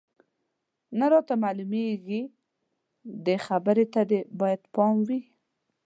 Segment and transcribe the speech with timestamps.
[0.99, 2.21] نه راته معلومېږي،
[3.25, 5.19] دې خبرې ته دې باید پام وي.